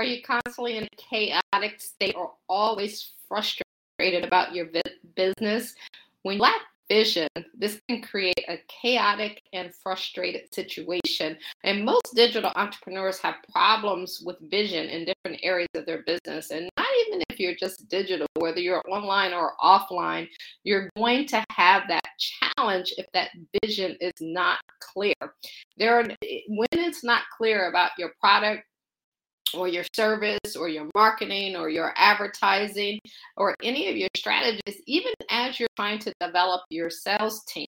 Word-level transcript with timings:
Are 0.00 0.04
you 0.04 0.22
constantly 0.22 0.78
in 0.78 0.84
a 0.84 0.96
chaotic 0.96 1.78
state 1.78 2.14
or 2.16 2.32
always 2.48 3.12
frustrated 3.28 4.24
about 4.24 4.54
your 4.54 4.68
business? 5.14 5.74
When 6.22 6.36
you 6.36 6.40
lack 6.40 6.62
vision, 6.88 7.28
this 7.54 7.82
can 7.86 8.00
create 8.00 8.44
a 8.48 8.58
chaotic 8.66 9.42
and 9.52 9.74
frustrated 9.74 10.54
situation. 10.54 11.36
And 11.64 11.84
most 11.84 12.14
digital 12.14 12.50
entrepreneurs 12.56 13.18
have 13.18 13.34
problems 13.52 14.22
with 14.24 14.38
vision 14.50 14.88
in 14.88 15.04
different 15.04 15.38
areas 15.42 15.68
of 15.74 15.84
their 15.84 16.02
business. 16.04 16.50
And 16.50 16.70
not 16.78 16.88
even 17.06 17.22
if 17.28 17.38
you're 17.38 17.54
just 17.54 17.86
digital, 17.90 18.26
whether 18.36 18.60
you're 18.60 18.82
online 18.88 19.34
or 19.34 19.52
offline, 19.62 20.28
you're 20.64 20.88
going 20.96 21.26
to 21.26 21.44
have 21.50 21.82
that 21.88 22.08
challenge 22.56 22.94
if 22.96 23.04
that 23.12 23.32
vision 23.62 23.98
is 24.00 24.14
not 24.22 24.60
clear. 24.80 25.14
There 25.76 26.00
are 26.00 26.04
eh, 26.22 26.40
when 26.48 26.68
it's 26.72 27.04
not 27.04 27.24
clear 27.36 27.68
about 27.68 27.90
your 27.98 28.12
product 28.18 28.64
or 29.54 29.68
your 29.68 29.84
service 29.94 30.56
or 30.58 30.68
your 30.68 30.88
marketing 30.94 31.56
or 31.56 31.68
your 31.68 31.92
advertising 31.96 32.98
or 33.36 33.54
any 33.62 33.88
of 33.88 33.96
your 33.96 34.08
strategies, 34.16 34.80
even 34.86 35.12
as 35.30 35.58
you're 35.58 35.68
trying 35.76 35.98
to 36.00 36.12
develop 36.20 36.62
your 36.70 36.90
sales 36.90 37.44
team, 37.44 37.66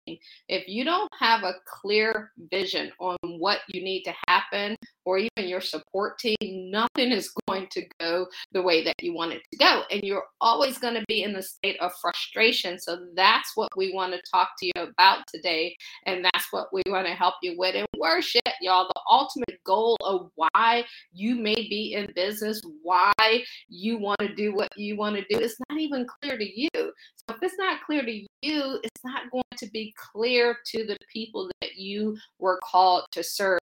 if 0.49 0.69
you 0.69 0.85
don't 0.85 1.11
have 1.19 1.43
a 1.43 1.55
clear 1.67 2.33
vision 2.51 2.93
on 3.01 3.17
what 3.23 3.61
you 3.69 3.83
need 3.83 4.03
to 4.05 4.15
happen 4.29 4.77
or 5.05 5.19
even 5.19 5.49
your 5.49 5.61
support 5.61 6.19
team, 6.19 6.37
nothing 6.71 7.13
is 7.13 7.33
going 7.49 7.67
to 7.71 7.83
go 8.01 8.27
the 8.53 8.63
way 8.63 8.85
that 8.85 8.95
you 9.01 9.15
want 9.15 9.33
it 9.33 9.43
to 9.51 9.59
go. 9.59 9.83
And 9.91 10.03
you're 10.03 10.25
always 10.41 10.79
going 10.79 10.95
to 10.95 11.05
be 11.09 11.23
in 11.23 11.33
the 11.33 11.43
state 11.43 11.79
of 11.81 11.93
frustration. 12.01 12.79
So 12.79 12.99
that's 13.15 13.53
what 13.55 13.71
we 13.77 13.93
want 13.93 14.13
to 14.13 14.23
talk 14.31 14.51
to 14.59 14.67
you 14.67 14.73
about 14.77 15.25
today. 15.33 15.77
And 16.07 16.25
that's 16.25 16.47
what 16.51 16.69
we 16.73 16.83
want 16.87 17.07
to 17.07 17.15
help 17.15 17.35
you 17.43 17.55
with. 17.57 17.75
And 17.75 17.87
worship, 17.99 18.43
y'all, 18.61 18.89
the 18.89 19.01
ultimate 19.11 19.63
goal 19.65 19.97
of 20.05 20.31
why 20.35 20.85
you 21.13 21.35
may 21.35 21.55
be 21.55 21.95
in 21.95 22.13
business, 22.15 22.61
why 22.83 23.45
you 23.69 23.99
want 23.99 24.21
to 24.21 24.35
do 24.35 24.55
what 24.55 24.69
you 24.77 24.97
want 24.97 25.17
to 25.17 25.23
do, 25.23 25.43
it's 25.43 25.57
not 25.69 25.79
even 25.79 26.07
clear 26.21 26.39
to 26.39 26.61
you. 26.61 26.71
So 26.75 27.37
if 27.37 27.43
it's 27.43 27.59
not 27.59 27.83
clear 27.87 28.05
to 28.05 28.13
you, 28.43 28.81
it's 28.83 29.05
not 29.05 29.31
going 29.31 29.43
to 29.57 29.71
be 29.71 29.95
clear 29.97 30.57
to 30.73 30.87
the 30.87 30.97
people 31.13 31.49
that 31.61 31.77
you 31.77 32.17
were 32.39 32.59
called 32.65 33.05
to 33.13 33.23
serve. 33.23 33.61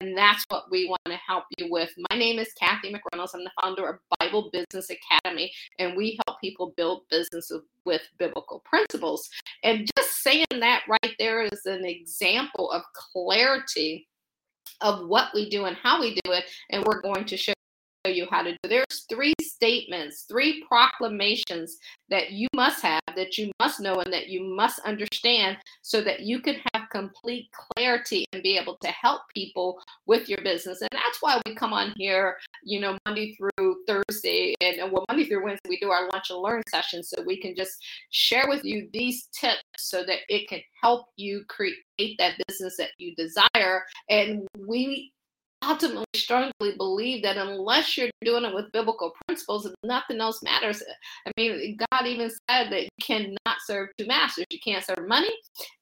And 0.00 0.16
that's 0.16 0.44
what 0.48 0.70
we 0.74 0.88
want 0.88 1.00
to 1.06 1.16
help 1.24 1.44
you 1.56 1.70
with. 1.70 1.90
My 2.10 2.18
name 2.18 2.40
is 2.40 2.52
Kathy 2.60 2.92
McReynolds. 2.92 3.30
I'm 3.32 3.44
the 3.44 3.50
founder 3.62 3.88
of 3.88 4.00
Bible 4.18 4.50
Business 4.52 4.90
Academy, 4.90 5.52
and 5.78 5.96
we 5.96 6.18
help 6.26 6.40
people 6.40 6.74
build 6.76 7.02
businesses 7.12 7.62
with 7.84 8.02
biblical 8.18 8.60
principles. 8.64 9.28
And 9.62 9.88
just 9.96 10.22
saying 10.24 10.46
that 10.50 10.82
right 10.88 11.14
there 11.20 11.42
is 11.42 11.64
an 11.66 11.84
example 11.84 12.72
of 12.72 12.82
clarity 13.12 14.08
of 14.80 15.06
what 15.06 15.28
we 15.32 15.48
do 15.48 15.66
and 15.66 15.76
how 15.76 16.00
we 16.00 16.14
do 16.24 16.32
it. 16.32 16.44
And 16.70 16.84
we're 16.84 17.02
going 17.02 17.24
to 17.26 17.36
show 17.36 17.54
you 18.10 18.26
how 18.30 18.42
to 18.42 18.52
do. 18.52 18.68
There's 18.68 19.06
three 19.08 19.34
statements, 19.40 20.24
three 20.28 20.64
proclamations 20.68 21.78
that 22.10 22.32
you 22.32 22.48
must 22.54 22.82
have, 22.82 23.00
that 23.16 23.38
you 23.38 23.50
must 23.60 23.80
know, 23.80 24.00
and 24.00 24.12
that 24.12 24.28
you 24.28 24.44
must 24.44 24.80
understand 24.80 25.56
so 25.82 26.00
that 26.02 26.20
you 26.20 26.40
can 26.40 26.56
have 26.72 26.88
complete 26.90 27.48
clarity 27.52 28.26
and 28.32 28.42
be 28.42 28.56
able 28.56 28.76
to 28.82 28.88
help 28.88 29.22
people 29.34 29.78
with 30.06 30.28
your 30.28 30.38
business. 30.42 30.80
And 30.80 30.90
that's 30.92 31.18
why 31.20 31.40
we 31.46 31.54
come 31.54 31.72
on 31.72 31.92
here, 31.96 32.36
you 32.62 32.80
know, 32.80 32.96
Monday 33.06 33.36
through 33.36 33.76
Thursday 33.86 34.54
and 34.60 34.92
well, 34.92 35.04
Monday 35.08 35.24
through 35.26 35.44
Wednesday, 35.44 35.68
we 35.68 35.78
do 35.80 35.90
our 35.90 36.08
lunch 36.10 36.30
and 36.30 36.40
learn 36.40 36.62
session 36.68 37.02
so 37.02 37.22
we 37.22 37.40
can 37.40 37.54
just 37.56 37.82
share 38.10 38.48
with 38.48 38.64
you 38.64 38.88
these 38.92 39.28
tips 39.38 39.62
so 39.78 40.04
that 40.04 40.18
it 40.28 40.48
can 40.48 40.60
help 40.82 41.06
you 41.16 41.44
create 41.48 41.78
that 42.18 42.34
business 42.46 42.76
that 42.76 42.90
you 42.98 43.14
desire. 43.16 43.84
And 44.08 44.46
we 44.58 45.12
ultimately 45.66 46.04
strongly 46.14 46.76
believe 46.76 47.22
that 47.22 47.36
unless 47.36 47.96
you're 47.96 48.10
doing 48.22 48.44
it 48.44 48.54
with 48.54 48.72
biblical 48.72 49.12
principles, 49.26 49.68
nothing 49.82 50.20
else 50.20 50.42
matters. 50.42 50.82
I 51.26 51.32
mean, 51.36 51.76
God 51.90 52.06
even 52.06 52.30
said 52.30 52.70
that 52.70 52.82
you 52.82 52.88
cannot 53.00 53.58
serve 53.66 53.88
two 53.98 54.06
masters. 54.06 54.46
You 54.50 54.58
can't 54.64 54.84
serve 54.84 55.06
money, 55.08 55.32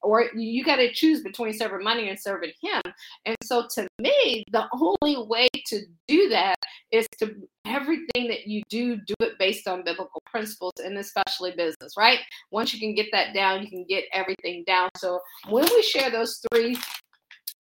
or 0.02 0.30
you 0.34 0.64
got 0.64 0.76
to 0.76 0.92
choose 0.92 1.22
between 1.22 1.52
serving 1.52 1.84
money 1.84 2.08
and 2.08 2.18
serving 2.18 2.52
Him. 2.62 2.82
And 3.26 3.36
so, 3.42 3.66
to 3.74 3.86
me, 3.98 4.44
the 4.52 4.66
only 4.72 5.26
way 5.26 5.48
to 5.66 5.80
do 6.08 6.28
that 6.30 6.56
is 6.90 7.06
to 7.18 7.34
everything 7.66 8.28
that 8.28 8.46
you 8.46 8.62
do, 8.68 8.96
do 8.96 9.14
it 9.20 9.38
based 9.38 9.68
on 9.68 9.84
biblical 9.84 10.22
principles, 10.26 10.72
and 10.84 10.98
especially 10.98 11.52
business, 11.52 11.94
right? 11.96 12.18
Once 12.50 12.74
you 12.74 12.80
can 12.80 12.94
get 12.94 13.06
that 13.12 13.34
down, 13.34 13.62
you 13.62 13.68
can 13.68 13.84
get 13.88 14.04
everything 14.12 14.64
down. 14.66 14.90
So, 14.96 15.20
when 15.48 15.64
we 15.64 15.82
share 15.82 16.10
those 16.10 16.40
three 16.52 16.76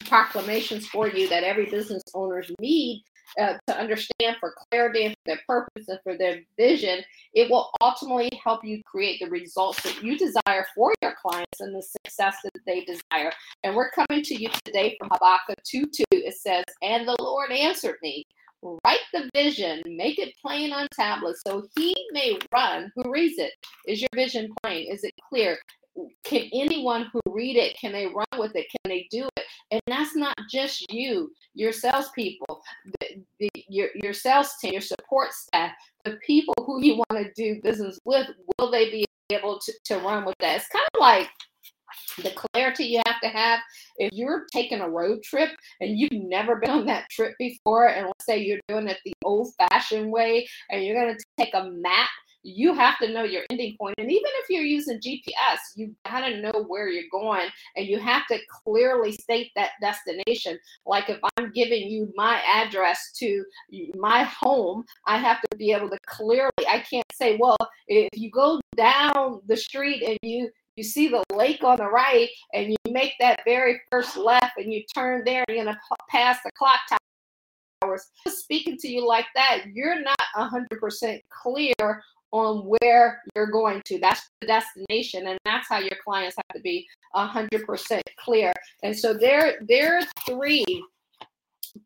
proclamations 0.02 0.86
for 0.86 1.08
you 1.08 1.28
that 1.28 1.44
every 1.44 1.66
business 1.66 2.02
owners 2.14 2.50
need 2.60 3.04
uh, 3.40 3.54
to 3.66 3.78
understand 3.78 4.36
for 4.40 4.54
clarity 4.70 5.04
and 5.04 5.14
for 5.14 5.22
their 5.26 5.40
purpose 5.46 5.88
and 5.88 5.98
for 6.02 6.16
their 6.16 6.40
vision, 6.56 7.00
it 7.34 7.50
will 7.50 7.70
ultimately 7.80 8.30
help 8.42 8.64
you 8.64 8.82
create 8.84 9.20
the 9.20 9.30
results 9.30 9.82
that 9.82 10.02
you 10.02 10.18
desire 10.18 10.66
for 10.74 10.92
your 11.02 11.14
clients 11.20 11.60
and 11.60 11.74
the 11.74 11.82
success 11.82 12.36
that 12.44 12.52
they 12.66 12.84
desire. 12.84 13.32
And 13.64 13.74
we're 13.74 13.90
coming 13.90 14.22
to 14.22 14.34
you 14.34 14.50
today 14.64 14.96
from 14.98 15.08
Habakkuk 15.10 15.62
2 15.64 15.86
2. 15.86 16.04
It 16.12 16.34
says, 16.34 16.64
And 16.82 17.06
the 17.06 17.16
Lord 17.20 17.50
answered 17.50 17.96
me. 18.02 18.24
Write 18.84 19.00
the 19.12 19.28
vision, 19.34 19.82
make 19.84 20.20
it 20.20 20.36
plain 20.40 20.72
on 20.72 20.86
tablets 20.94 21.42
so 21.44 21.64
he 21.76 21.96
may 22.12 22.38
run 22.54 22.92
who 22.94 23.10
reads 23.10 23.36
it. 23.38 23.50
Is 23.88 24.00
your 24.00 24.08
vision 24.14 24.54
plain? 24.62 24.86
Is 24.88 25.02
it 25.02 25.14
clear? 25.28 25.58
Can 26.24 26.48
anyone 26.52 27.10
who 27.12 27.20
read 27.26 27.56
it 27.56 27.76
can 27.78 27.92
they 27.92 28.06
run 28.06 28.38
with 28.38 28.54
it? 28.56 28.66
Can 28.70 28.90
they 28.90 29.06
do 29.10 29.28
it? 29.36 29.44
And 29.70 29.80
that's 29.86 30.16
not 30.16 30.36
just 30.50 30.90
you 30.92 31.30
your 31.54 31.72
salespeople 31.72 32.62
the, 33.00 33.22
the, 33.38 33.50
your, 33.68 33.88
your 33.94 34.14
sales 34.14 34.54
team 34.60 34.72
your 34.72 34.80
support 34.80 35.32
staff 35.32 35.72
the 36.04 36.18
people 36.26 36.54
who 36.66 36.82
you 36.82 36.96
want 36.96 37.24
to 37.24 37.32
do 37.36 37.60
business 37.62 37.98
with 38.04 38.26
will 38.58 38.70
they 38.70 38.90
be 38.90 39.04
able 39.30 39.58
to, 39.58 39.72
to 39.84 39.98
run 39.98 40.24
with 40.24 40.34
that? 40.40 40.56
It's 40.56 40.68
kind 40.68 40.86
of 40.94 41.00
like 41.00 41.28
the 42.18 42.30
clarity 42.30 42.84
you 42.84 43.00
have 43.06 43.20
to 43.20 43.28
have 43.28 43.60
if 43.96 44.10
you're 44.12 44.46
taking 44.52 44.80
a 44.80 44.88
road 44.88 45.22
trip 45.22 45.50
and 45.80 45.98
you've 45.98 46.12
never 46.12 46.56
been 46.56 46.70
on 46.70 46.86
that 46.86 47.08
trip 47.10 47.34
before 47.38 47.88
and 47.88 48.06
let's 48.06 48.24
say 48.24 48.38
you're 48.38 48.60
doing 48.68 48.88
it 48.88 48.98
the 49.04 49.12
old 49.24 49.52
fashioned 49.56 50.10
way 50.10 50.46
and 50.70 50.84
you're 50.84 51.00
going 51.00 51.14
to 51.14 51.24
take 51.38 51.54
a 51.54 51.70
map 51.70 52.08
you 52.42 52.74
have 52.74 52.98
to 52.98 53.08
know 53.08 53.22
your 53.22 53.42
ending 53.50 53.76
point. 53.78 53.94
And 53.98 54.10
even 54.10 54.30
if 54.40 54.50
you're 54.50 54.62
using 54.62 55.00
GPS, 55.00 55.58
you 55.76 55.94
got 56.04 56.20
to 56.20 56.40
know 56.40 56.64
where 56.66 56.88
you're 56.88 57.10
going 57.10 57.48
and 57.76 57.86
you 57.86 57.98
have 57.98 58.26
to 58.28 58.38
clearly 58.64 59.12
state 59.12 59.50
that 59.56 59.70
destination. 59.80 60.58
Like 60.86 61.08
if 61.08 61.18
I'm 61.36 61.52
giving 61.52 61.88
you 61.88 62.12
my 62.16 62.40
address 62.52 63.12
to 63.18 63.44
my 63.94 64.24
home, 64.24 64.84
I 65.06 65.18
have 65.18 65.40
to 65.50 65.56
be 65.56 65.72
able 65.72 65.90
to 65.90 65.98
clearly, 66.06 66.50
I 66.68 66.80
can't 66.80 67.06
say, 67.12 67.36
well, 67.36 67.56
if 67.88 68.08
you 68.14 68.30
go 68.30 68.60
down 68.76 69.40
the 69.46 69.56
street 69.56 70.02
and 70.02 70.18
you 70.22 70.50
you 70.76 70.82
see 70.82 71.08
the 71.08 71.22
lake 71.34 71.62
on 71.62 71.76
the 71.76 71.86
right 71.86 72.30
and 72.54 72.70
you 72.70 72.76
make 72.92 73.12
that 73.20 73.40
very 73.44 73.78
first 73.90 74.16
left 74.16 74.56
and 74.56 74.72
you 74.72 74.82
turn 74.94 75.22
there 75.24 75.44
and 75.46 75.56
you're 75.56 75.64
going 75.64 75.76
to 75.76 75.96
pass 76.08 76.38
the 76.42 76.50
clock 76.52 76.80
towers 77.92 78.08
speaking 78.28 78.76
to 78.78 78.88
you 78.88 79.06
like 79.06 79.26
that 79.34 79.62
you're 79.72 80.00
not 80.02 80.16
100% 80.36 81.20
clear 81.42 82.02
on 82.32 82.64
where 82.80 83.20
you're 83.36 83.50
going 83.50 83.82
to. 83.84 83.98
That's 83.98 84.30
the 84.40 84.46
destination, 84.46 85.26
and 85.26 85.38
that's 85.44 85.68
how 85.68 85.80
your 85.80 85.98
clients 86.02 86.36
have 86.36 86.56
to 86.56 86.62
be 86.62 86.86
100% 87.14 88.00
clear. 88.18 88.52
And 88.82 88.96
so 88.96 89.12
there, 89.12 89.58
there 89.68 89.98
are 89.98 90.06
three 90.26 90.64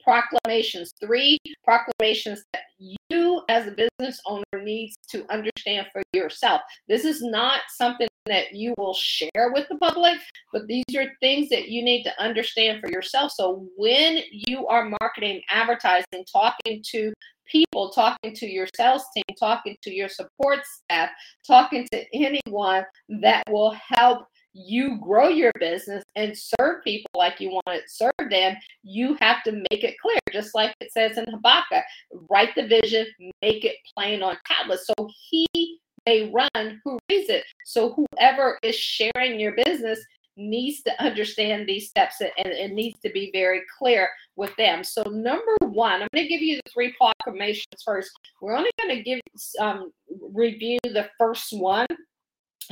proclamations, 0.04 0.92
three 1.04 1.38
proclamations 1.64 2.44
that 2.52 2.62
you 2.78 3.42
as 3.48 3.66
a 3.66 3.72
business 3.72 4.20
owner 4.26 4.44
needs 4.62 4.94
to 5.10 5.26
understand 5.32 5.88
for 5.92 6.02
yourself. 6.12 6.60
This 6.88 7.04
is 7.04 7.22
not 7.22 7.62
something 7.76 8.06
that 8.26 8.54
you 8.54 8.74
will 8.78 8.94
share 8.94 9.52
with 9.52 9.66
the 9.68 9.76
public, 9.76 10.18
but 10.52 10.66
these 10.66 10.84
are 10.96 11.12
things 11.20 11.48
that 11.50 11.68
you 11.68 11.82
need 11.82 12.02
to 12.04 12.22
understand 12.22 12.80
for 12.80 12.90
yourself. 12.90 13.32
So 13.32 13.66
when 13.76 14.20
you 14.30 14.66
are 14.66 14.92
marketing, 15.00 15.42
advertising, 15.48 16.24
talking 16.30 16.82
to 16.90 17.12
people, 17.46 17.90
talking 17.90 18.34
to 18.34 18.46
your 18.46 18.66
sales 18.76 19.04
team, 19.14 19.24
talking 19.38 19.76
to 19.82 19.92
your 19.92 20.08
support 20.08 20.60
staff, 20.64 21.10
talking 21.46 21.86
to 21.92 22.04
anyone 22.12 22.84
that 23.20 23.44
will 23.48 23.76
help 23.88 24.26
you 24.52 24.98
grow 25.00 25.28
your 25.28 25.52
business 25.60 26.02
and 26.16 26.34
serve 26.36 26.82
people 26.82 27.10
like 27.14 27.40
you 27.40 27.50
want 27.50 27.66
to 27.66 27.82
serve 27.86 28.30
them, 28.30 28.56
you 28.82 29.14
have 29.20 29.42
to 29.42 29.52
make 29.52 29.84
it 29.84 29.96
clear, 30.00 30.18
just 30.32 30.54
like 30.54 30.74
it 30.80 30.90
says 30.90 31.18
in 31.18 31.26
Habakkuk. 31.30 31.84
Write 32.30 32.54
the 32.56 32.66
vision, 32.66 33.06
make 33.42 33.64
it 33.64 33.76
plain 33.94 34.22
on 34.22 34.36
tablets. 34.46 34.86
So 34.86 35.08
he 35.30 35.78
may 36.06 36.30
run 36.30 36.80
who 36.84 36.98
reads 37.10 37.28
it. 37.28 37.44
So 37.64 37.94
whoever 37.94 38.58
is 38.62 38.76
sharing 38.76 39.40
your 39.40 39.54
business 39.64 40.00
needs 40.36 40.82
to 40.82 41.02
understand 41.02 41.66
these 41.66 41.88
steps 41.88 42.20
and 42.20 42.32
it 42.36 42.72
needs 42.72 42.98
to 43.00 43.10
be 43.10 43.30
very 43.32 43.62
clear 43.78 44.08
with 44.36 44.54
them. 44.56 44.84
So, 44.84 45.02
number 45.04 45.56
one, 45.60 46.02
I'm 46.02 46.08
going 46.14 46.24
to 46.24 46.28
give 46.28 46.42
you 46.42 46.56
the 46.56 46.70
three 46.72 46.94
proclamations 46.98 47.82
first. 47.84 48.10
We're 48.40 48.56
only 48.56 48.70
going 48.80 48.96
to 48.96 49.02
give 49.02 49.20
um, 49.58 49.92
review 50.32 50.78
the 50.84 51.08
first 51.18 51.52
one 51.52 51.86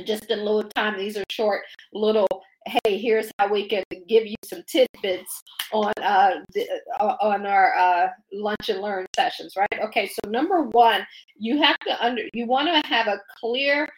just 0.04 0.30
in 0.30 0.44
little 0.44 0.68
time. 0.76 0.98
These 0.98 1.16
are 1.16 1.24
short 1.30 1.62
little 1.92 2.28
hey, 2.66 2.98
here's 2.98 3.30
how 3.38 3.48
we 3.50 3.68
can 3.68 3.84
give 4.08 4.26
you 4.26 4.36
some 4.44 4.62
tidbits 4.66 5.42
on 5.72 5.92
uh, 6.02 6.36
the, 6.52 6.66
uh, 6.98 7.16
on 7.20 7.46
our 7.46 7.74
uh, 7.74 8.08
lunch 8.32 8.68
and 8.68 8.80
learn 8.80 9.06
sessions, 9.14 9.54
right? 9.56 9.80
Okay, 9.82 10.06
so 10.08 10.30
number 10.30 10.62
one, 10.62 11.06
you 11.36 11.60
have 11.62 11.78
to 11.80 12.04
under 12.04 12.22
you 12.32 12.46
want 12.46 12.68
to 12.68 12.88
have 12.88 13.06
a 13.06 13.20
clear 13.40 13.88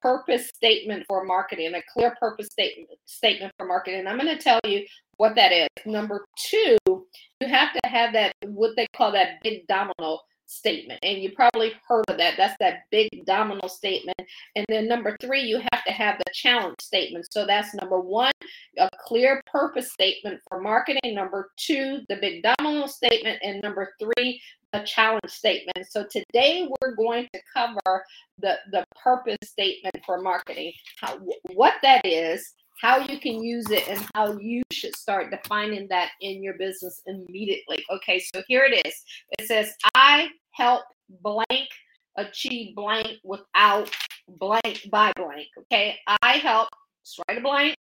purpose 0.00 0.48
statement 0.48 1.04
for 1.08 1.24
marketing, 1.24 1.74
a 1.74 1.82
clear 1.92 2.14
purpose 2.18 2.48
statement 2.50 2.88
statement 3.06 3.52
for 3.56 3.66
marketing. 3.66 4.00
And 4.00 4.08
I'm 4.08 4.18
going 4.18 4.36
to 4.36 4.42
tell 4.42 4.60
you 4.64 4.84
what 5.16 5.34
that 5.36 5.52
is. 5.52 5.68
Number 5.86 6.24
two, 6.36 6.76
you 6.86 7.48
have 7.48 7.72
to 7.72 7.88
have 7.88 8.12
that 8.12 8.34
what 8.44 8.72
they 8.76 8.86
call 8.96 9.12
that 9.12 9.42
big 9.42 9.66
domino 9.68 10.18
statement. 10.52 11.00
And 11.02 11.22
you 11.22 11.32
probably 11.32 11.72
heard 11.86 12.04
of 12.08 12.18
that. 12.18 12.34
That's 12.36 12.56
that 12.60 12.84
big 12.90 13.08
domino 13.24 13.66
statement. 13.68 14.20
And 14.56 14.64
then 14.68 14.88
number 14.88 15.16
three, 15.20 15.42
you 15.42 15.58
have 15.72 15.84
to 15.84 15.92
have 15.92 16.18
the 16.18 16.32
challenge 16.32 16.76
statement. 16.80 17.26
So 17.30 17.46
that's 17.46 17.74
number 17.74 18.00
one, 18.00 18.32
a 18.78 18.88
clear 19.04 19.40
purpose 19.46 19.92
statement 19.92 20.40
for 20.48 20.60
marketing. 20.60 21.14
Number 21.14 21.50
two, 21.56 22.00
the 22.08 22.16
big 22.16 22.42
domino 22.42 22.86
statement. 22.86 23.38
And 23.42 23.62
number 23.62 23.94
three, 24.00 24.40
a 24.72 24.82
challenge 24.84 25.28
statement. 25.28 25.86
So 25.90 26.06
today 26.10 26.68
we're 26.80 26.94
going 26.94 27.28
to 27.34 27.40
cover 27.54 28.04
the, 28.38 28.56
the 28.70 28.84
purpose 29.02 29.36
statement 29.44 29.96
for 30.06 30.20
marketing, 30.20 30.72
how, 30.98 31.18
what 31.52 31.74
that 31.82 32.06
is, 32.06 32.54
how 32.80 32.98
you 32.98 33.20
can 33.20 33.44
use 33.44 33.70
it, 33.70 33.88
and 33.88 34.04
how 34.14 34.36
you 34.38 34.62
should 34.72 34.96
start 34.96 35.30
defining 35.30 35.86
that 35.88 36.10
in 36.20 36.42
your 36.42 36.54
business 36.54 37.00
immediately. 37.06 37.84
Okay, 37.90 38.18
so 38.18 38.42
here 38.48 38.64
it 38.64 38.84
is. 38.84 38.94
It 39.38 39.46
says, 39.46 39.72
I 39.94 40.30
help 40.54 40.82
blank 41.22 41.68
achieve 42.16 42.74
blank 42.74 43.18
without 43.24 43.90
blank 44.28 44.88
by 44.90 45.12
blank. 45.16 45.46
Okay, 45.58 45.98
I 46.22 46.32
help, 46.34 46.68
just 47.04 47.20
write 47.28 47.38
a 47.38 47.40
blank, 47.40 47.76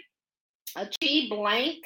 achieve 0.76 1.30
blank 1.30 1.78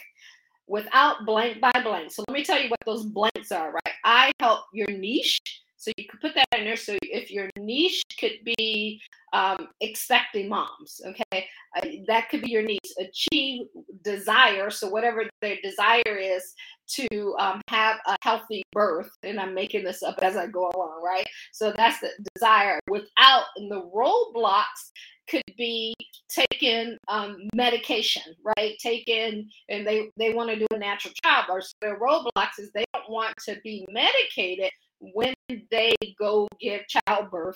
without 0.68 1.25
blank 1.25 1.62
by 1.62 1.71
blank. 1.83 2.12
So 2.12 2.24
let 2.27 2.33
me 2.33 2.44
tell 2.44 2.62
you 2.62 2.69
what 2.69 2.80
those 2.85 3.06
blanks 3.06 3.51
are, 3.51 3.71
right? 3.71 3.95
I 4.03 4.31
help 4.39 4.65
your 4.74 4.89
niche. 4.89 5.39
So 5.77 5.91
you 5.97 6.06
could 6.09 6.21
put 6.21 6.33
that 6.35 6.47
in 6.57 6.63
there. 6.63 6.77
So 6.77 6.97
if 7.01 7.30
your 7.30 7.50
niche 7.57 8.03
could 8.18 8.39
be 8.57 9.01
um, 9.33 9.68
expecting 9.81 10.47
moms, 10.47 11.01
okay, 11.06 11.47
uh, 11.75 11.85
that 12.07 12.30
could 12.30 12.41
be 12.41 12.51
your 12.51 12.62
niche. 12.62 12.80
Achieve 12.97 13.63
desire. 14.03 14.69
So 14.69 14.89
whatever 14.89 15.25
their 15.41 15.57
desire 15.63 16.17
is 16.17 16.53
to 16.89 17.35
um, 17.39 17.61
have 17.69 17.97
a 18.07 18.15
healthy 18.21 18.63
birth, 18.71 19.09
and 19.23 19.39
I'm 19.39 19.53
making 19.53 19.83
this 19.83 20.03
up 20.03 20.19
as 20.21 20.35
I 20.35 20.47
go 20.47 20.71
along, 20.75 21.01
right? 21.03 21.25
So 21.51 21.73
that's 21.75 22.00
the 22.00 22.09
desire. 22.35 22.79
Without 22.89 23.45
the 23.55 23.89
roadblocks 23.95 24.91
could 25.29 25.41
be 25.57 25.94
taking 26.29 26.97
um, 27.07 27.38
medication, 27.55 28.35
right? 28.57 28.75
Taking, 28.79 29.50
and 29.69 29.88
they 29.88 30.09
they 30.17 30.33
want 30.33 30.49
to 30.49 30.59
do 30.59 30.67
a 30.73 30.77
natural 30.77 31.13
childbirth. 31.23 31.65
So 31.65 31.73
their 31.81 31.99
roadblocks 31.99 32.59
is 32.59 32.71
they 32.73 32.85
don't 32.94 33.09
want 33.09 33.33
to 33.45 33.57
be 33.63 33.85
medicated 33.89 34.71
when 35.13 35.33
they 35.71 35.94
go 36.17 36.47
give 36.59 36.81
childbirth 36.88 37.55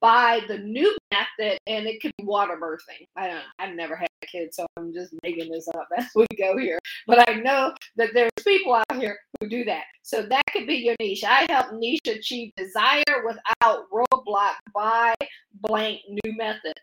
by 0.00 0.40
the 0.48 0.58
new 0.58 0.96
method, 1.12 1.58
and 1.66 1.86
it 1.86 2.00
could 2.00 2.12
be 2.18 2.24
water 2.24 2.58
birthing. 2.60 3.06
I 3.16 3.28
don't. 3.28 3.42
I've 3.58 3.74
never 3.74 3.96
had 3.96 4.08
a 4.22 4.26
kid, 4.26 4.54
so 4.54 4.66
I'm 4.76 4.92
just 4.92 5.12
making 5.22 5.50
this 5.50 5.68
up 5.68 5.88
as 5.96 6.08
we 6.14 6.26
go 6.38 6.56
here. 6.56 6.78
But 7.06 7.28
I 7.28 7.34
know 7.34 7.74
that 7.96 8.10
there's 8.14 8.30
people 8.44 8.74
out 8.74 8.96
here 8.96 9.18
who 9.40 9.48
do 9.48 9.64
that. 9.64 9.84
So 10.02 10.22
that 10.22 10.42
could 10.52 10.66
be 10.66 10.76
your 10.76 10.96
niche. 11.00 11.24
I 11.24 11.46
help 11.50 11.72
niche 11.72 12.06
achieve 12.06 12.52
desire 12.56 13.02
without 13.26 13.84
roadblock 13.92 14.54
by 14.74 15.14
blank 15.60 16.00
new 16.08 16.36
method. 16.36 16.74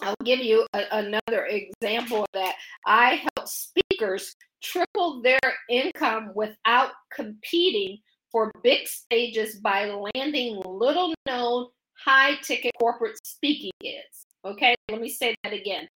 I'll 0.00 0.14
give 0.24 0.38
you 0.38 0.64
a, 0.74 0.82
another 0.92 1.46
example 1.46 2.20
of 2.22 2.28
that. 2.32 2.54
I 2.86 3.26
help 3.36 3.48
speakers 3.48 4.34
triple 4.62 5.22
their 5.22 5.38
income 5.68 6.32
without 6.34 6.92
competing 7.12 7.98
for 8.30 8.52
big 8.62 8.86
stages 8.86 9.56
by 9.56 9.86
landing 10.14 10.60
little 10.64 11.14
known 11.26 11.66
high 12.04 12.36
ticket 12.42 12.72
corporate 12.78 13.18
speaking 13.24 13.72
gigs. 13.80 14.26
Okay, 14.44 14.74
let 14.90 15.00
me 15.00 15.08
say 15.08 15.34
that 15.44 15.52
again. 15.52 15.88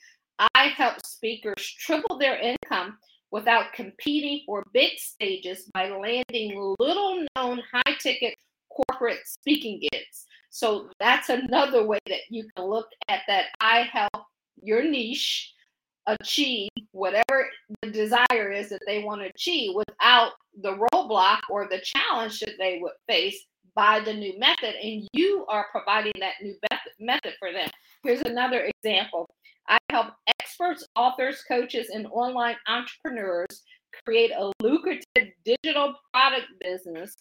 I 0.54 0.68
help 0.68 1.04
speakers 1.04 1.76
triple 1.78 2.18
their 2.18 2.38
income 2.38 2.98
without 3.30 3.72
competing 3.72 4.42
for 4.46 4.64
big 4.72 4.98
stages 4.98 5.70
by 5.72 5.88
landing 5.88 6.74
little 6.78 7.24
known 7.36 7.62
high 7.72 7.94
ticket 8.00 8.34
corporate 8.70 9.20
speaking 9.26 9.80
gigs. 9.80 10.26
So 10.50 10.90
that's 11.00 11.28
another 11.28 11.86
way 11.86 11.98
that 12.06 12.20
you 12.28 12.46
can 12.54 12.66
look 12.66 12.88
at 13.08 13.22
that. 13.28 13.46
I 13.60 13.88
help 13.92 14.26
your 14.62 14.82
niche 14.82 15.52
achieve 16.06 16.70
whatever 16.92 17.48
the 17.82 17.90
desire 17.90 18.50
is 18.52 18.68
that 18.70 18.82
they 18.86 19.02
want 19.02 19.20
to 19.20 19.28
achieve 19.28 19.72
without 19.74 20.32
the 20.60 20.76
roadblock 20.92 21.40
or 21.50 21.68
the 21.68 21.80
challenge 21.80 22.40
that 22.40 22.54
they 22.58 22.78
would 22.82 22.92
face 23.08 23.46
by 23.74 24.00
the 24.00 24.12
new 24.12 24.38
method. 24.38 24.74
And 24.82 25.08
you 25.12 25.46
are 25.48 25.66
providing 25.70 26.12
that 26.20 26.34
new 26.42 26.54
method 27.00 27.34
for 27.38 27.52
them. 27.52 27.68
Here's 28.02 28.22
another 28.22 28.68
example 28.84 29.28
I 29.68 29.78
help 29.90 30.08
experts, 30.40 30.86
authors, 30.96 31.42
coaches, 31.46 31.88
and 31.94 32.06
online 32.08 32.56
entrepreneurs 32.66 33.62
create 34.04 34.32
a 34.32 34.50
lucrative 34.60 35.32
digital 35.44 35.94
product 36.12 36.46
business 36.60 37.14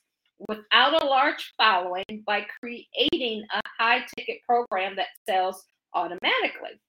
without 0.48 1.02
a 1.02 1.06
large 1.06 1.54
following 1.58 2.24
by 2.26 2.46
creating 2.60 3.46
a 3.54 3.62
high 3.78 4.04
ticket 4.18 4.38
program 4.48 4.96
that 4.96 5.08
sells 5.28 5.64
automatically. 5.94 6.80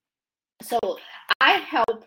So 0.62 0.78
I 1.40 1.52
help 1.52 2.04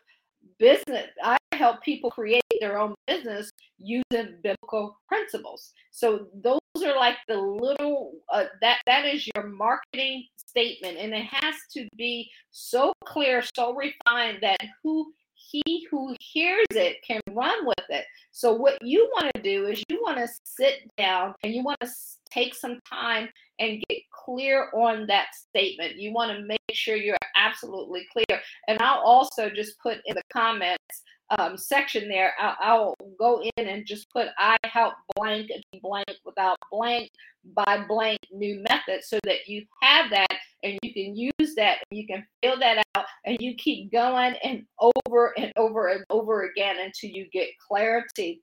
business, 0.58 1.08
I 1.24 1.38
help 1.54 1.82
people 1.84 2.10
create 2.12 2.44
their 2.60 2.80
own 2.80 2.96
business 3.08 3.50
using 3.78 4.38
biblical 4.44 4.98
principles. 5.08 5.74
So 5.92 6.28
those 6.34 6.60
are 6.84 6.96
like 6.96 7.18
the 7.28 7.38
little 7.38 8.14
uh, 8.32 8.46
that 8.62 8.80
that 8.86 9.06
is 9.06 9.30
your 9.36 9.48
marketing 9.48 10.26
statement 10.36 10.98
and 10.98 11.14
it 11.14 11.26
has 11.26 11.56
to 11.74 11.88
be 11.98 12.30
so 12.52 12.94
clear, 13.06 13.44
so 13.56 13.76
refined 13.76 14.40
that 14.42 14.60
who 14.84 15.14
he 15.52 15.88
who 15.90 16.16
hears 16.20 16.66
it 16.72 16.98
can 17.06 17.22
run 17.32 17.66
with 17.66 17.86
it. 17.90 18.06
So, 18.32 18.54
what 18.54 18.82
you 18.82 19.10
want 19.14 19.32
to 19.36 19.42
do 19.42 19.68
is 19.68 19.84
you 19.90 20.02
want 20.02 20.18
to 20.18 20.28
sit 20.44 20.90
down 20.98 21.34
and 21.44 21.54
you 21.54 21.64
want 21.64 21.80
to 21.82 21.90
take 22.32 22.56
some 22.56 22.80
time 22.90 23.30
and 23.60 23.84
get 23.90 24.00
clear 24.12 24.70
on 24.74 25.08
that 25.08 25.28
statement. 25.34 25.96
You 25.96 26.14
want 26.14 26.38
to 26.38 26.46
make 26.46 26.60
sure 26.74 26.96
you're 26.96 27.18
absolutely 27.36 28.06
clear. 28.12 28.42
And 28.68 28.82
I'll 28.82 29.02
also 29.02 29.50
just 29.50 29.80
put 29.80 30.00
in 30.06 30.16
the 30.16 30.22
comments 30.32 31.04
um, 31.38 31.58
section 31.58 32.08
there, 32.08 32.34
I'll, 32.40 32.56
I'll, 32.60 32.96
go 33.18 33.42
in 33.56 33.68
and 33.68 33.86
just 33.86 34.10
put 34.12 34.28
I 34.38 34.58
help 34.64 34.94
blank 35.16 35.50
and 35.50 35.82
blank 35.82 36.12
without 36.26 36.58
blank 36.72 37.10
by 37.56 37.84
blank 37.88 38.20
new 38.32 38.64
method 38.70 39.04
so 39.04 39.20
that 39.24 39.48
you 39.48 39.66
have 39.82 40.10
that 40.12 40.28
and 40.66 40.80
you 40.82 40.94
can 40.94 41.16
use 41.16 41.56
that 41.56 41.78
you 41.92 42.08
can 42.08 42.26
fill 42.42 42.60
that 42.60 42.84
out 42.96 43.06
and 43.26 43.38
you 43.40 43.56
keep 43.56 43.92
going 43.92 44.36
and 44.44 44.64
over 44.80 45.34
and 45.38 45.54
over 45.56 45.90
and 45.90 46.04
over 46.10 46.44
again 46.44 46.78
until 46.80 47.12
you 47.12 47.28
get 47.32 47.50
clarity. 47.66 48.42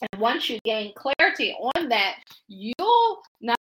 And 0.00 0.20
once 0.20 0.50
you 0.50 0.58
gain 0.64 0.92
clarity 0.96 1.52
on 1.52 1.88
that, 1.88 2.16
you'll 2.48 3.22
not, 3.40 3.56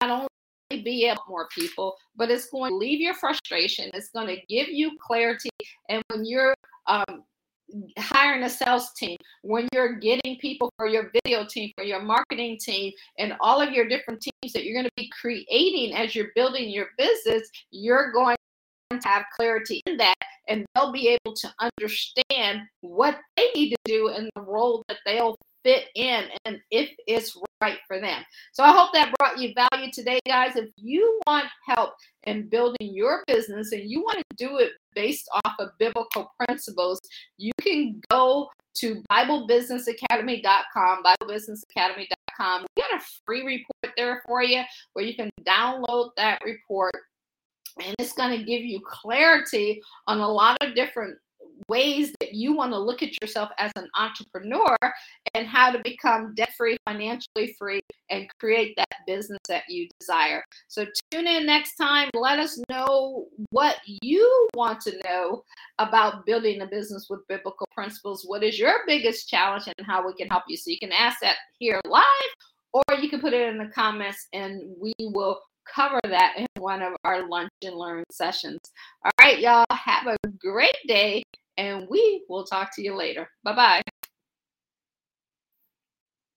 not 0.00 0.10
only 0.10 0.82
be 0.82 1.06
able 1.06 1.22
more 1.28 1.48
people, 1.54 1.94
but 2.16 2.30
it's 2.30 2.50
going 2.50 2.72
to 2.72 2.76
leave 2.76 3.00
your 3.00 3.14
frustration. 3.14 3.90
It's 3.94 4.10
going 4.10 4.26
to 4.26 4.38
give 4.48 4.68
you 4.68 4.92
clarity. 5.00 5.50
And 5.88 6.02
when 6.08 6.24
you're 6.24 6.54
um, 6.88 7.22
hiring 7.98 8.42
a 8.44 8.50
sales 8.50 8.92
team, 8.94 9.16
when 9.42 9.68
you're 9.72 9.94
getting 9.96 10.38
people 10.38 10.72
for 10.76 10.86
your 10.86 11.10
video 11.12 11.44
team, 11.44 11.72
for 11.76 11.84
your 11.84 12.00
marketing 12.00 12.58
team, 12.60 12.92
and 13.18 13.34
all 13.40 13.60
of 13.60 13.72
your 13.72 13.88
different 13.88 14.20
teams 14.20 14.52
that 14.52 14.64
you're 14.64 14.74
going 14.74 14.86
to 14.86 14.92
be 14.96 15.10
creating 15.20 15.94
as 15.94 16.14
you're 16.14 16.30
building 16.34 16.68
your 16.70 16.88
business, 16.98 17.48
you're 17.70 18.12
going 18.12 18.36
to 18.90 19.00
have 19.04 19.24
clarity 19.34 19.82
in 19.86 19.96
that 19.96 20.14
and 20.48 20.64
they'll 20.74 20.92
be 20.92 21.08
able 21.08 21.34
to 21.34 21.52
understand 21.60 22.60
what 22.80 23.18
they 23.36 23.50
need 23.54 23.70
to 23.70 23.76
do 23.84 24.08
and 24.08 24.30
the 24.34 24.42
role 24.42 24.82
that 24.88 24.98
they'll 25.04 25.36
fit 25.66 25.86
in 25.96 26.24
and 26.44 26.60
if 26.70 26.90
it's 27.08 27.36
right 27.60 27.78
for 27.88 28.00
them. 28.00 28.22
So 28.52 28.62
I 28.62 28.70
hope 28.70 28.92
that 28.92 29.12
brought 29.18 29.38
you 29.38 29.52
value 29.54 29.90
today, 29.90 30.20
guys. 30.24 30.54
If 30.54 30.70
you 30.76 31.18
want 31.26 31.46
help 31.66 31.94
in 32.22 32.48
building 32.48 32.94
your 32.94 33.24
business 33.26 33.72
and 33.72 33.90
you 33.90 34.00
want 34.00 34.18
to 34.18 34.24
do 34.36 34.58
it 34.58 34.74
based 34.94 35.28
off 35.44 35.54
of 35.58 35.70
biblical 35.80 36.30
principles, 36.38 37.00
you 37.36 37.50
can 37.60 38.00
go 38.10 38.48
to 38.76 39.02
BibleBusinessAcademy.com, 39.10 41.02
BibleBusinessAcademy.com. 41.02 42.66
We 42.76 42.82
got 42.82 43.00
a 43.00 43.04
free 43.24 43.44
report 43.44 43.94
there 43.96 44.22
for 44.24 44.44
you 44.44 44.62
where 44.92 45.04
you 45.04 45.16
can 45.16 45.30
download 45.44 46.10
that 46.16 46.42
report 46.44 46.94
and 47.82 47.94
it's 47.98 48.12
going 48.12 48.38
to 48.38 48.44
give 48.44 48.62
you 48.62 48.80
clarity 48.86 49.82
on 50.06 50.20
a 50.20 50.28
lot 50.28 50.56
of 50.60 50.76
different 50.76 51.18
ways 51.68 52.12
you 52.36 52.54
want 52.54 52.72
to 52.72 52.78
look 52.78 53.02
at 53.02 53.20
yourself 53.20 53.50
as 53.58 53.72
an 53.76 53.88
entrepreneur 53.96 54.76
and 55.34 55.46
how 55.46 55.70
to 55.70 55.78
become 55.82 56.34
debt 56.34 56.52
free, 56.56 56.76
financially 56.86 57.54
free, 57.58 57.80
and 58.10 58.28
create 58.38 58.74
that 58.76 58.88
business 59.06 59.38
that 59.48 59.64
you 59.68 59.88
desire. 59.98 60.42
So 60.68 60.86
tune 61.10 61.26
in 61.26 61.46
next 61.46 61.76
time. 61.76 62.10
Let 62.14 62.38
us 62.38 62.60
know 62.70 63.26
what 63.50 63.76
you 63.86 64.48
want 64.54 64.80
to 64.82 65.00
know 65.04 65.42
about 65.78 66.26
building 66.26 66.60
a 66.60 66.66
business 66.66 67.06
with 67.08 67.26
biblical 67.28 67.66
principles. 67.74 68.24
What 68.26 68.42
is 68.42 68.58
your 68.58 68.80
biggest 68.86 69.28
challenge 69.28 69.64
and 69.66 69.86
how 69.86 70.06
we 70.06 70.14
can 70.14 70.28
help 70.28 70.44
you? 70.48 70.56
So 70.56 70.70
you 70.70 70.78
can 70.78 70.92
ask 70.92 71.20
that 71.20 71.36
here 71.58 71.80
live 71.86 72.04
or 72.72 72.82
you 73.00 73.08
can 73.08 73.20
put 73.20 73.32
it 73.32 73.48
in 73.48 73.58
the 73.58 73.72
comments 73.74 74.28
and 74.32 74.62
we 74.80 74.92
will 74.98 75.40
cover 75.74 76.00
that 76.04 76.34
in 76.36 76.46
one 76.58 76.82
of 76.82 76.92
our 77.04 77.28
lunch 77.28 77.50
and 77.64 77.76
learn 77.76 78.04
sessions. 78.10 78.60
All 79.04 79.10
right, 79.20 79.40
y'all, 79.40 79.64
have 79.70 80.06
a 80.06 80.16
great 80.38 80.76
day 80.86 81.22
and 81.56 81.86
we 81.88 82.24
will 82.28 82.44
talk 82.44 82.74
to 82.76 82.82
you 82.82 82.94
later. 82.96 83.28
Bye 83.44 83.54
bye. 83.54 83.95